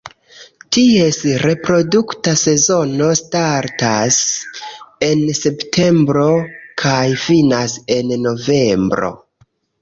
[0.75, 4.17] Ties reprodukta sezono startas
[5.09, 6.25] en septembro
[6.85, 9.13] kaj finas en novembro.